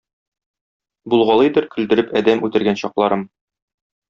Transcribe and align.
Булгалыйдыр 1.13 1.67
көлдереп 1.75 2.17
адәм 2.23 2.43
үтергән 2.49 2.81
чакларым. 2.85 3.29